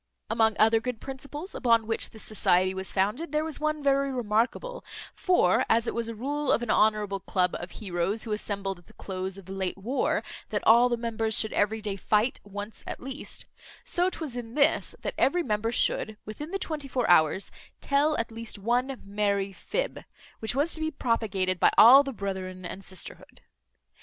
Among 0.31 0.55
other 0.57 0.79
good 0.79 0.99
principles 0.99 1.53
upon 1.53 1.85
which 1.85 2.09
this 2.09 2.23
society 2.23 2.73
was 2.73 2.91
founded, 2.91 3.31
there 3.31 3.43
was 3.43 3.59
one 3.59 3.83
very 3.83 4.11
remarkable; 4.11 4.83
for, 5.13 5.63
as 5.69 5.85
it 5.85 5.93
was 5.93 6.09
a 6.09 6.15
rule 6.15 6.51
of 6.51 6.63
an 6.63 6.71
honourable 6.71 7.19
club 7.19 7.55
of 7.59 7.69
heroes, 7.69 8.23
who 8.23 8.31
assembled 8.31 8.79
at 8.79 8.87
the 8.87 8.93
close 8.93 9.37
of 9.37 9.45
the 9.45 9.51
late 9.51 9.77
war, 9.77 10.23
that 10.49 10.65
all 10.65 10.89
the 10.89 10.97
members 10.97 11.37
should 11.37 11.53
every 11.53 11.81
day 11.81 11.97
fight 11.97 12.39
once 12.43 12.83
at 12.87 12.99
least; 12.99 13.45
so 13.83 14.09
'twas 14.09 14.35
in 14.35 14.55
this, 14.55 14.95
that 15.03 15.13
every 15.19 15.43
member 15.43 15.71
should, 15.71 16.17
within 16.25 16.49
the 16.49 16.57
twenty 16.57 16.87
four 16.87 17.07
hours, 17.07 17.51
tell 17.79 18.17
at 18.17 18.31
least 18.31 18.57
one 18.57 18.99
merry 19.05 19.53
fib, 19.53 20.03
which 20.39 20.55
was 20.55 20.73
to 20.73 20.79
be 20.81 20.89
propagated 20.89 21.59
by 21.59 21.71
all 21.77 22.01
the 22.01 22.11
brethren 22.11 22.65
and 22.65 22.83
sisterhood. 22.83 23.41